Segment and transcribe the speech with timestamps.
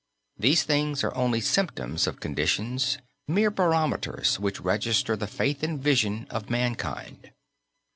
[0.35, 6.25] These things are only symptoms of conditions, mere barometers which register the faith and vision
[6.31, 7.29] of mankind.